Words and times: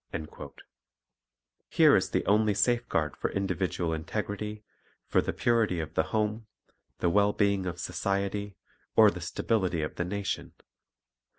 2 0.13 0.53
Here 1.69 1.95
is 1.95 2.09
the 2.09 2.25
only 2.25 2.55
safeguard 2.55 3.15
for 3.15 3.29
individual 3.29 3.93
integrity, 3.93 4.63
for 5.05 5.21
the 5.21 5.31
purity 5.31 5.79
of 5.79 5.93
the 5.93 6.01
home, 6.09 6.47
the 6.97 7.09
well 7.11 7.33
being 7.33 7.67
of 7.67 7.79
society, 7.79 8.57
or 8.95 9.11
the 9.11 9.21
stability 9.21 9.83
of 9.83 9.97
the 9.97 10.03
nation. 10.05 10.53